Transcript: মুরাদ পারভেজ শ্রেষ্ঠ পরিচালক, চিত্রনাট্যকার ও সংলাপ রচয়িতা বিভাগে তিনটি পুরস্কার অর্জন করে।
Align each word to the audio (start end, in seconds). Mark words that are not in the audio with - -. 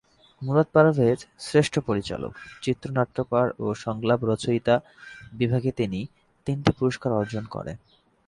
মুরাদ 0.41 0.67
পারভেজ 0.73 1.19
শ্রেষ্ঠ 1.39 1.73
পরিচালক, 1.79 2.33
চিত্রনাট্যকার 2.61 3.47
ও 3.59 3.65
সংলাপ 3.75 4.19
রচয়িতা 4.23 4.75
বিভাগে 5.33 5.71
তিনটি 6.47 6.71
পুরস্কার 6.79 7.11
অর্জন 7.13 7.43
করে। 7.45 7.71